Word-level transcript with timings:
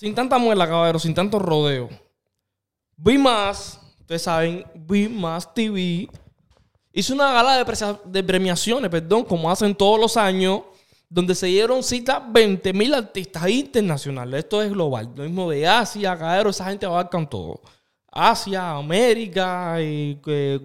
Sin 0.00 0.14
tanta 0.14 0.38
muela, 0.38 0.66
caballero, 0.66 0.98
sin 0.98 1.12
tanto 1.12 1.38
rodeo. 1.38 1.90
Vi 2.96 3.18
más, 3.18 3.78
ustedes 4.00 4.22
saben, 4.22 4.64
vi 4.74 5.10
más 5.10 5.52
TV. 5.52 6.08
Hizo 6.90 7.12
una 7.12 7.30
gala 7.34 7.62
de, 8.06 8.22
premiaciones, 8.22 8.90
perdón, 8.90 9.24
como 9.24 9.50
hacen 9.50 9.74
todos 9.74 10.00
los 10.00 10.16
años, 10.16 10.62
donde 11.06 11.34
se 11.34 11.48
dieron 11.48 11.82
cita 11.82 12.18
20 12.18 12.72
mil 12.72 12.94
artistas 12.94 13.46
internacionales. 13.50 14.44
Esto 14.44 14.62
es 14.62 14.70
global. 14.70 15.12
Lo 15.14 15.24
mismo 15.24 15.50
de 15.50 15.68
Asia, 15.68 16.16
caballero, 16.16 16.48
esa 16.48 16.64
gente 16.64 16.86
abarcan 16.86 17.28
todo. 17.28 17.60
Asia, 18.10 18.70
América, 18.70 19.82
y, 19.82 20.18
eh, 20.28 20.60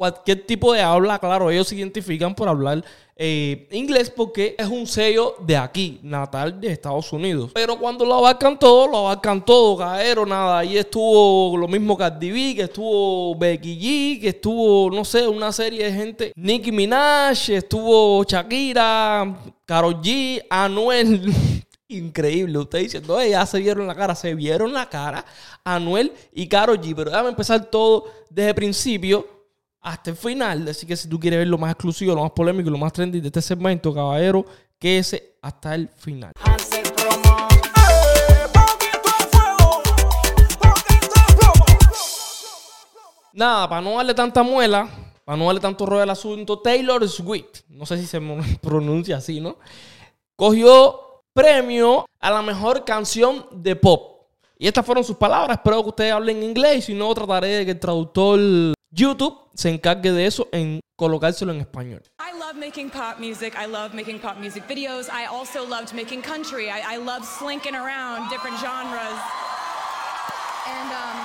cualquier 0.00 0.46
tipo 0.46 0.72
de 0.72 0.80
habla, 0.80 1.18
claro, 1.18 1.50
ellos 1.50 1.68
se 1.68 1.76
identifican 1.76 2.34
por 2.34 2.48
hablar 2.48 2.82
eh, 3.16 3.68
inglés 3.72 4.08
porque 4.08 4.54
es 4.56 4.66
un 4.66 4.86
sello 4.86 5.34
de 5.40 5.54
aquí, 5.54 6.00
natal 6.02 6.58
de 6.58 6.72
Estados 6.72 7.12
Unidos. 7.12 7.50
Pero 7.52 7.78
cuando 7.78 8.06
lo 8.06 8.14
abarcan 8.14 8.58
todo, 8.58 8.86
lo 8.86 8.96
abarcan 8.96 9.44
todo, 9.44 9.76
caballero, 9.76 10.24
nada. 10.24 10.60
Ahí 10.60 10.78
estuvo 10.78 11.54
lo 11.54 11.68
mismo 11.68 11.98
Cardi 11.98 12.30
B, 12.30 12.54
que 12.54 12.62
estuvo 12.62 13.36
Becky 13.36 13.78
G, 13.78 14.20
que 14.22 14.28
estuvo, 14.30 14.90
no 14.90 15.04
sé, 15.04 15.28
una 15.28 15.52
serie 15.52 15.84
de 15.84 15.92
gente. 15.92 16.32
Nicki 16.34 16.72
Minaj, 16.72 17.50
estuvo 17.50 18.24
Shakira, 18.24 19.38
Karol 19.66 20.00
G, 20.00 20.42
Anuel. 20.48 21.30
Increíble, 21.88 22.56
usted 22.56 22.78
diciendo, 22.78 23.20
"Ey, 23.20 23.32
ya 23.32 23.44
se 23.44 23.58
vieron 23.58 23.86
la 23.86 23.94
cara, 23.94 24.14
se 24.14 24.34
vieron 24.34 24.72
la 24.72 24.88
cara 24.88 25.26
Anuel 25.62 26.10
y 26.32 26.46
Karol 26.48 26.80
G. 26.80 26.94
Pero 26.96 27.10
déjame 27.10 27.28
empezar 27.28 27.66
todo 27.66 28.06
desde 28.30 28.48
el 28.48 28.54
principio 28.54 29.39
hasta 29.80 30.10
el 30.10 30.16
final. 30.16 30.68
Así 30.68 30.86
que 30.86 30.96
si 30.96 31.08
tú 31.08 31.18
quieres 31.18 31.38
ver 31.38 31.48
lo 31.48 31.58
más 31.58 31.72
exclusivo, 31.72 32.14
lo 32.14 32.22
más 32.22 32.32
polémico 32.32 32.70
lo 32.70 32.78
más 32.78 32.92
trendy 32.92 33.20
de 33.20 33.28
este 33.28 33.42
segmento, 33.42 33.92
caballero, 33.94 34.44
quédese 34.78 35.36
hasta 35.42 35.74
el 35.74 35.88
final. 35.88 36.32
Nada, 43.32 43.68
para 43.68 43.80
no 43.80 43.96
darle 43.96 44.12
tanta 44.12 44.42
muela, 44.42 44.88
para 45.24 45.38
no 45.38 45.46
darle 45.46 45.60
tanto 45.60 45.86
rollo 45.86 46.02
al 46.02 46.10
asunto, 46.10 46.58
Taylor 46.58 47.08
Swift, 47.08 47.62
no 47.68 47.86
sé 47.86 47.96
si 47.96 48.06
se 48.06 48.20
pronuncia 48.60 49.16
así, 49.16 49.40
¿no? 49.40 49.56
Cogió 50.36 51.22
premio 51.32 52.06
a 52.18 52.30
la 52.30 52.42
mejor 52.42 52.84
canción 52.84 53.46
de 53.52 53.76
pop. 53.76 54.10
Y 54.58 54.66
estas 54.66 54.84
fueron 54.84 55.04
sus 55.04 55.16
palabras. 55.16 55.56
Espero 55.56 55.82
que 55.82 55.88
ustedes 55.88 56.12
hablen 56.12 56.42
inglés. 56.42 56.84
Si 56.84 56.92
no, 56.92 57.14
trataré 57.14 57.48
de 57.48 57.64
que 57.64 57.70
el 57.70 57.80
traductor 57.80 58.38
YouTube 58.92 59.36
se 59.54 59.70
encargue 59.70 60.12
de 60.12 60.26
eso 60.26 60.48
en 60.52 60.80
colocárselo 60.96 61.52
en 61.52 61.60
español. 61.60 62.02
I 62.18 62.36
love 62.38 62.56
making 62.56 62.90
pop 62.90 63.18
music. 63.18 63.54
I 63.56 63.66
love 63.66 63.94
making 63.94 64.18
pop 64.18 64.36
music 64.38 64.66
videos. 64.68 65.08
I 65.08 65.26
also 65.26 65.64
loved 65.64 65.94
making 65.94 66.22
country. 66.22 66.70
I, 66.70 66.94
I 66.94 66.96
love 66.98 67.24
slinking 67.24 67.74
around 67.74 68.28
different 68.30 68.58
genres. 68.58 69.18
And 70.66 70.90
um, 70.92 71.18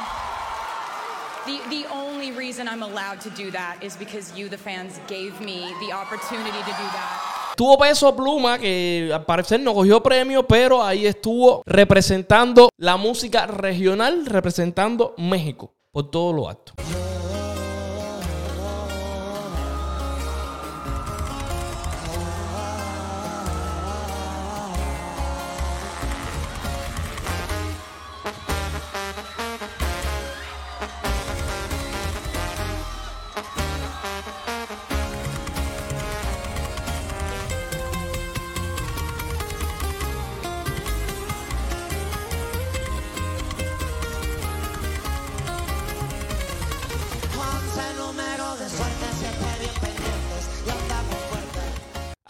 the, 1.45 1.59
the 1.69 1.85
only 1.91 2.31
reason 2.31 2.67
I'm 2.67 2.83
allowed 2.83 3.19
to 3.21 3.29
do 3.31 3.51
that 3.51 3.77
is 3.81 3.97
because 3.97 4.31
you, 4.37 4.47
the 4.47 4.57
fans, 4.57 4.99
gave 5.07 5.39
me 5.41 5.73
the 5.85 5.91
opportunity 5.93 6.51
to 6.51 6.71
do 6.71 6.87
that. 6.93 7.21
Tuvo 7.57 7.77
peso 7.77 8.13
pluma 8.15 8.59
que 8.59 9.11
al 9.13 9.25
parecer 9.25 9.61
no 9.61 9.73
cogió 9.73 10.03
premio, 10.03 10.45
pero 10.45 10.83
ahí 10.83 11.05
estuvo 11.05 11.63
representando 11.65 12.69
la 12.77 12.97
música 12.97 13.47
regional, 13.47 14.25
representando 14.25 15.15
México 15.17 15.73
por 15.91 16.11
todo 16.11 16.33
lo 16.33 16.49
alto. 16.49 16.73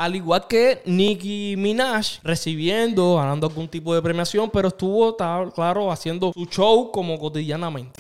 Al 0.06 0.16
igual 0.16 0.46
que 0.48 0.84
Nicki 0.86 1.56
Minaj 1.58 2.20
recibiendo, 2.22 3.16
ganando 3.16 3.48
algún 3.48 3.68
tipo 3.68 3.96
de 3.96 4.04
premiación, 4.04 4.52
pero 4.52 4.68
estuvo, 4.68 5.18
claro, 5.18 5.92
haciendo 5.92 6.32
su 6.32 6.46
show 6.46 6.92
como 6.92 7.18
cotidianamente. 7.18 8.00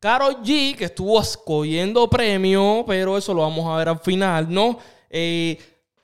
Karol 0.00 0.42
G, 0.42 0.74
que 0.76 0.86
estuvo 0.86 1.20
escogiendo 1.20 2.08
premio, 2.08 2.84
pero 2.86 3.18
eso 3.18 3.34
lo 3.34 3.42
vamos 3.42 3.68
a 3.68 3.76
ver 3.76 3.90
al 3.90 3.98
final, 3.98 4.46
¿no? 4.48 4.78
Eh, 5.10 5.58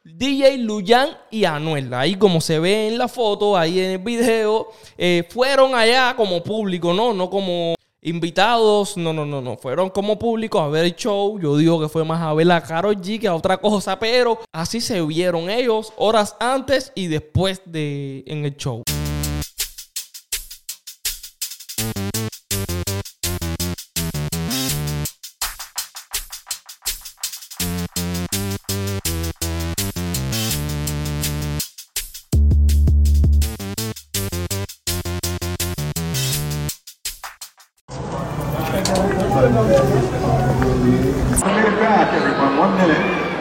DJ 0.05 0.59
Luyan 0.59 1.09
y 1.31 1.47
Anuel, 1.47 1.93
ahí 1.95 2.15
como 2.15 2.43
se 2.43 2.59
ve 2.59 2.89
en 2.89 2.99
la 2.99 3.09
foto, 3.09 3.57
ahí 3.57 3.81
en 3.81 3.93
el 3.93 3.99
video, 3.99 4.69
eh, 4.99 5.27
fueron 5.31 5.75
allá 5.75 6.15
como 6.15 6.43
público, 6.43 6.93
¿no? 6.93 7.15
No 7.15 7.31
como 7.31 7.75
invitados, 8.03 8.99
no, 8.99 9.15
no, 9.15 9.25
no, 9.25 9.41
no, 9.41 9.57
fueron 9.57 9.89
como 9.89 10.19
público 10.19 10.61
a 10.61 10.69
ver 10.69 10.85
el 10.85 10.95
show. 10.95 11.41
Yo 11.41 11.57
digo 11.57 11.81
que 11.81 11.89
fue 11.89 12.05
más 12.05 12.21
a 12.21 12.35
ver 12.35 12.53
a 12.53 12.61
Karol 12.61 12.97
G 13.01 13.19
que 13.19 13.29
a 13.29 13.35
otra 13.35 13.57
cosa, 13.57 13.99
pero 13.99 14.39
así 14.53 14.83
se 14.83 15.01
vieron 15.01 15.49
ellos 15.49 15.95
horas 15.97 16.37
antes 16.39 16.93
y 16.95 17.07
después 17.07 17.63
de 17.65 18.25
en 18.27 18.45
el 18.45 18.57
show. 18.59 18.83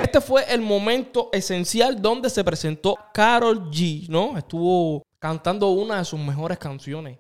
Este 0.02 0.22
fue 0.22 0.46
el 0.54 0.62
momento 0.62 1.30
esencial 1.34 2.02
donde 2.02 2.30
se 2.30 2.44
presentó 2.44 2.98
Karol 3.14 3.70
G, 3.72 4.08
¿no? 4.08 4.38
Estuvo 4.38 5.04
cantando 5.20 5.70
una 5.70 5.98
de 5.98 6.06
sus 6.06 6.20
mejores 6.20 6.58
canciones. 6.58 7.18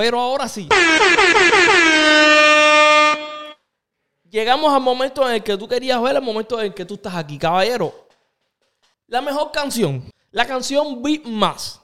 Pero 0.00 0.18
ahora 0.18 0.48
sí. 0.48 0.66
Llegamos 4.30 4.72
al 4.72 4.80
momento 4.80 5.28
en 5.28 5.34
el 5.34 5.42
que 5.42 5.58
tú 5.58 5.68
querías 5.68 6.00
ver, 6.00 6.16
el 6.16 6.22
momento 6.22 6.58
en 6.58 6.68
el 6.68 6.74
que 6.74 6.86
tú 6.86 6.94
estás 6.94 7.14
aquí, 7.16 7.36
caballero. 7.36 8.08
La 9.08 9.20
mejor 9.20 9.52
canción, 9.52 10.10
la 10.30 10.46
canción 10.46 11.02
Beat 11.02 11.26
Más, 11.26 11.82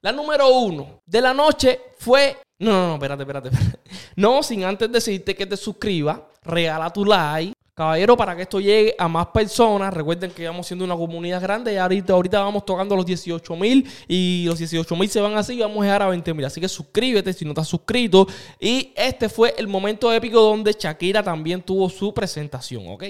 la 0.00 0.10
número 0.10 0.48
uno 0.48 1.00
de 1.06 1.20
la 1.20 1.32
noche 1.32 1.80
fue. 1.96 2.38
No, 2.58 2.72
no, 2.72 2.88
no, 2.88 2.94
espérate, 2.94 3.22
espérate. 3.22 3.48
espérate. 3.50 3.78
No, 4.16 4.42
sin 4.42 4.64
antes 4.64 4.90
decirte 4.90 5.36
que 5.36 5.46
te 5.46 5.56
suscribas, 5.56 6.22
regala 6.42 6.90
tu 6.90 7.04
like. 7.04 7.53
Caballero, 7.76 8.16
para 8.16 8.36
que 8.36 8.42
esto 8.42 8.60
llegue 8.60 8.94
a 8.96 9.08
más 9.08 9.26
personas, 9.26 9.92
recuerden 9.92 10.30
que 10.30 10.46
vamos 10.46 10.64
siendo 10.64 10.84
una 10.84 10.94
comunidad 10.94 11.42
grande 11.42 11.74
y 11.74 11.76
ahorita, 11.76 12.12
ahorita 12.12 12.40
vamos 12.40 12.64
tocando 12.64 12.94
los 12.94 13.04
18 13.04 13.56
mil 13.56 13.84
y 14.06 14.44
los 14.46 14.58
18 14.58 14.94
mil 14.94 15.08
se 15.08 15.20
van 15.20 15.36
así 15.36 15.54
y 15.54 15.60
vamos 15.60 15.78
a 15.78 15.86
llegar 15.86 16.02
a 16.02 16.06
20 16.06 16.34
mil. 16.34 16.44
Así 16.44 16.60
que 16.60 16.68
suscríbete 16.68 17.32
si 17.32 17.44
no 17.44 17.50
estás 17.50 17.66
suscrito. 17.66 18.28
Y 18.60 18.92
este 18.94 19.28
fue 19.28 19.56
el 19.58 19.66
momento 19.66 20.12
épico 20.12 20.40
donde 20.40 20.76
Shakira 20.78 21.20
también 21.24 21.62
tuvo 21.62 21.90
su 21.90 22.14
presentación, 22.14 22.84
¿ok? 22.86 23.04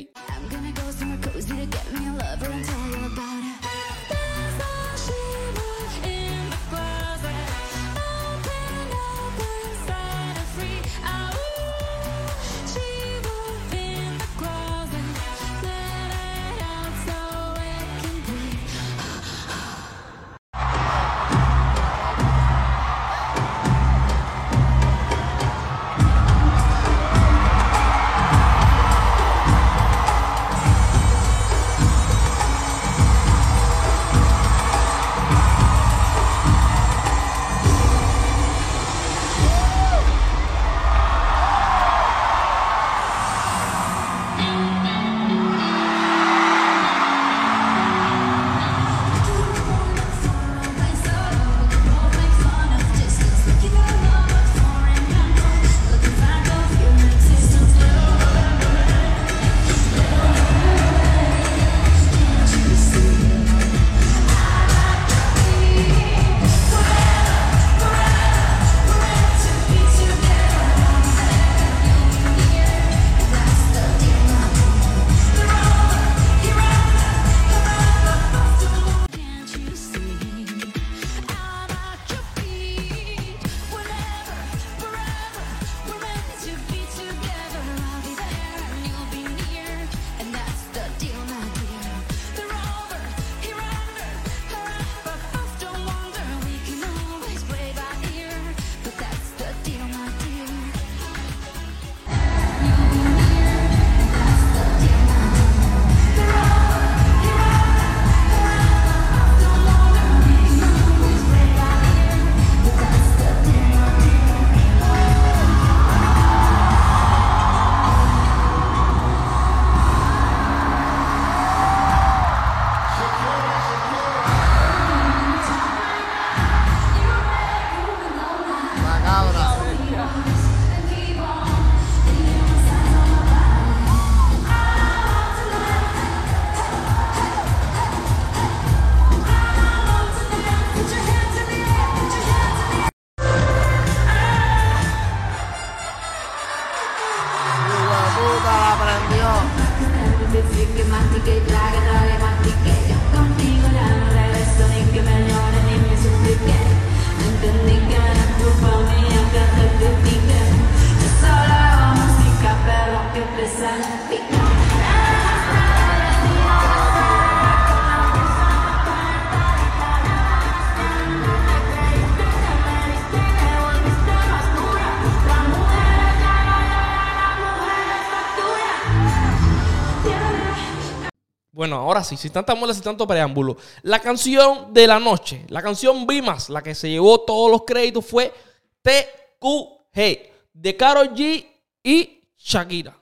Bueno, 181.55 181.77
ahora 181.77 182.03
sí, 182.03 182.17
sin 182.17 182.33
tanta 182.33 182.57
muela, 182.57 182.75
sin 182.75 182.83
tanto 182.83 183.07
preámbulo. 183.07 183.57
La 183.83 184.01
canción 184.01 184.75
de 184.75 184.89
la 184.89 184.99
noche, 184.99 185.45
la 185.49 185.63
canción 185.63 186.05
Bimas, 186.05 186.49
la 186.49 186.61
que 186.61 186.75
se 186.75 186.91
llevó 186.91 187.21
todos 187.21 187.49
los 187.49 187.63
créditos 187.65 188.05
fue 188.05 188.35
TQG 188.83 190.33
de 190.53 190.77
Karol 190.77 191.15
G 191.15 191.47
y 191.85 192.23
Shakira. 192.37 192.99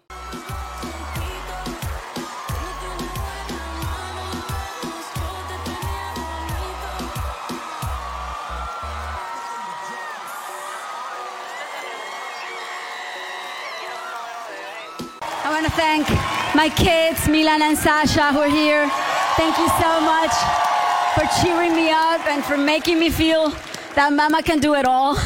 I 15.75 16.42
my 16.55 16.69
kids, 16.69 17.29
Milan 17.29 17.63
and 17.63 17.79
Sasha, 17.79 18.31
who 18.33 18.41
are 18.41 18.49
here. 18.49 18.89
Thank 19.37 19.57
you 19.57 19.69
so 19.81 20.01
much 20.05 20.33
for 21.17 21.25
cheering 21.41 21.75
me 21.75 21.91
up 21.91 22.21
and 22.29 22.45
for 22.45 22.59
making 22.59 22.99
me 22.99 23.09
feel 23.09 23.51
that 23.97 24.13
Mama 24.13 24.43
can 24.43 24.61
do 24.61 24.75
it 24.75 24.85
all. 24.85 25.17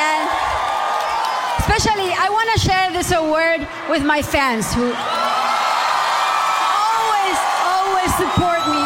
and 0.00 0.24
especially, 1.60 2.16
I 2.16 2.32
want 2.32 2.48
to 2.56 2.58
share 2.64 2.88
this 2.92 3.12
award 3.12 3.68
with 3.92 4.04
my 4.04 4.22
fans 4.22 4.72
who 4.72 4.88
always, 6.72 7.38
always 7.76 8.12
support 8.16 8.64
me 8.72 8.84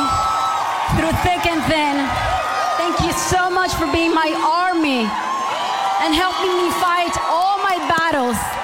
through 0.98 1.14
thick 1.22 1.46
and 1.46 1.62
thin. 1.70 1.94
Thank 2.74 2.98
you 3.06 3.14
so 3.14 3.50
much 3.50 3.70
for 3.78 3.86
being 3.94 4.10
my 4.10 4.34
army 4.34 5.06
and 6.02 6.10
helping 6.10 6.50
me 6.58 6.74
fight 6.82 7.14
all 7.30 7.62
my 7.62 7.78
battles. 7.86 8.59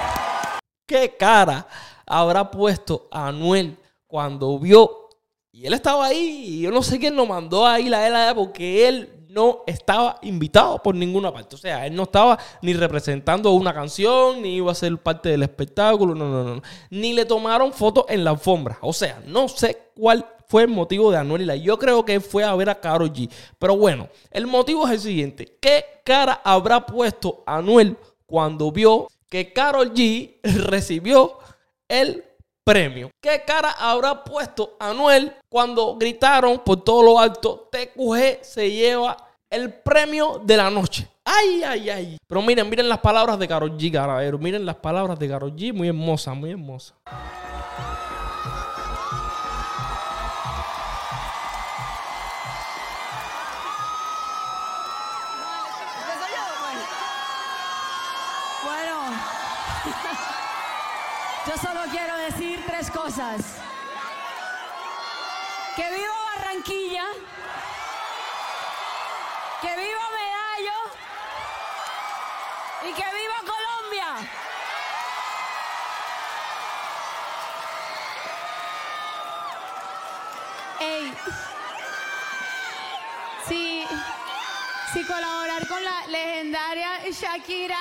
¿Qué 0.87 1.17
cara 1.17 1.67
habrá 2.05 2.49
puesto 2.49 3.09
Anuel 3.11 3.77
cuando 4.07 4.57
vio? 4.57 5.09
Y 5.51 5.65
él 5.67 5.73
estaba 5.73 6.05
ahí, 6.05 6.45
y 6.47 6.61
yo 6.61 6.71
no 6.71 6.81
sé 6.81 6.97
quién 6.97 7.15
lo 7.15 7.25
mandó 7.25 7.65
ahí 7.65 7.89
la 7.89 8.05
allá 8.05 8.33
porque 8.33 8.87
él 8.87 9.25
no 9.27 9.63
estaba 9.67 10.17
invitado 10.21 10.81
por 10.81 10.95
ninguna 10.95 11.33
parte. 11.33 11.55
O 11.55 11.59
sea, 11.59 11.85
él 11.85 11.93
no 11.93 12.03
estaba 12.03 12.39
ni 12.61 12.73
representando 12.73 13.51
una 13.51 13.73
canción, 13.73 14.41
ni 14.41 14.55
iba 14.55 14.71
a 14.71 14.75
ser 14.75 14.97
parte 14.97 15.27
del 15.27 15.43
espectáculo, 15.43 16.15
no, 16.15 16.29
no, 16.29 16.55
no. 16.55 16.61
Ni 16.89 17.11
le 17.11 17.25
tomaron 17.25 17.73
fotos 17.73 18.05
en 18.07 18.23
la 18.23 18.29
alfombra. 18.31 18.77
O 18.81 18.93
sea, 18.93 19.21
no 19.25 19.49
sé 19.49 19.91
cuál 19.93 20.25
fue 20.47 20.63
el 20.63 20.69
motivo 20.69 21.11
de 21.11 21.17
Anuel 21.17 21.41
y 21.41 21.45
la. 21.45 21.55
Yo 21.57 21.77
creo 21.77 22.05
que 22.05 22.21
fue 22.21 22.45
a 22.45 22.55
ver 22.55 22.69
a 22.69 22.79
Karol 22.79 23.11
G. 23.11 23.29
Pero 23.59 23.75
bueno, 23.75 24.07
el 24.31 24.47
motivo 24.47 24.87
es 24.87 24.93
el 24.93 24.99
siguiente. 25.01 25.57
¿Qué 25.59 25.83
cara 26.05 26.39
habrá 26.45 26.85
puesto 26.85 27.43
Anuel 27.45 27.97
cuando 28.25 28.71
vio 28.71 29.07
que 29.29 29.53
Karol 29.53 29.93
G 29.93 30.39
recibió 30.43 31.37
el 31.87 32.23
premio? 32.63 33.09
¿Qué 33.21 33.43
cara 33.45 33.71
habrá 33.71 34.23
puesto 34.23 34.75
Anuel 34.79 35.33
cuando 35.49 35.95
gritaron 35.97 36.59
por 36.59 36.83
todo 36.83 37.03
lo 37.03 37.19
alto, 37.19 37.69
TQG 37.71 38.43
se 38.43 38.71
lleva 38.71 39.17
el 39.49 39.73
premio 39.73 40.41
de 40.43 40.57
la 40.57 40.69
noche? 40.69 41.07
Ay, 41.23 41.61
ay, 41.63 41.89
ay. 41.89 42.17
Pero 42.25 42.41
miren, 42.41 42.69
miren 42.69 42.87
las 42.87 42.99
palabras 42.99 43.37
de 43.37 43.47
Karol 43.47 43.77
G, 43.77 43.91
caballero. 43.91 44.37
Miren 44.37 44.65
las 44.65 44.77
palabras 44.77 45.19
de 45.19 45.27
Karol 45.27 45.53
G, 45.53 45.73
muy 45.73 45.89
hermosa, 45.89 46.33
muy 46.33 46.51
hermosa. 46.51 46.95
Que 63.17 63.23
viva 65.89 66.13
Barranquilla, 66.35 67.05
que 69.59 69.75
viva 69.75 70.03
Medallo 70.17 70.79
y 72.83 72.93
que 72.93 73.05
viva 73.17 73.37
Colombia. 73.39 74.09
Ey. 80.79 81.17
Sí. 83.47 83.87
Sí, 84.93 85.03
colaborar 85.07 85.67
con 85.67 85.83
la 85.83 86.05
legendaria 86.05 86.99
Shakira. 87.09 87.79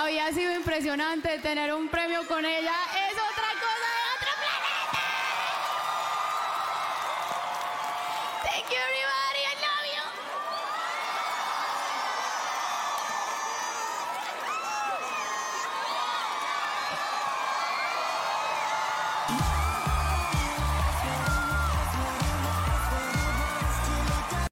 Había 0.00 0.32
sido 0.32 0.54
impresionante 0.54 1.38
tener 1.40 1.74
un 1.74 1.88
premio 1.88 2.26
con 2.26 2.42
ella. 2.46 2.72